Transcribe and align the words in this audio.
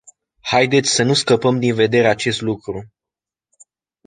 Haideți 0.39 0.91
să 0.91 1.03
nu 1.03 1.13
scăpăm 1.13 1.59
din 1.59 1.73
vedere 1.73 2.07
acest 2.07 2.41
lucru. 2.41 2.91